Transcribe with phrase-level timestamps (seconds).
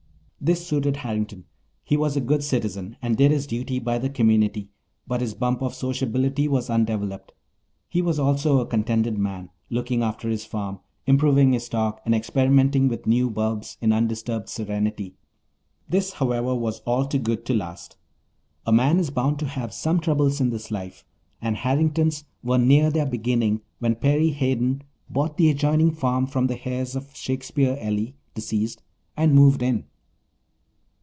[0.43, 1.45] This suited Harrington.
[1.83, 4.69] He was a good citizen and did his duty by the community,
[5.05, 7.31] but his bump of sociability was undeveloped.
[7.87, 12.87] He was also a contented man, looking after his farm, improving his stock, and experimenting
[12.87, 15.13] with new bulbs in undisturbed serenity.
[15.87, 17.95] This, however, was all too good to last.
[18.65, 21.05] A man is bound to have some troubles in this life,
[21.39, 26.67] and Harrington's were near their beginning when Perry Hayden bought the adjoining farm from the
[26.67, 28.81] heirs of Shakespeare Ely, deceased,
[29.15, 29.85] and moved in.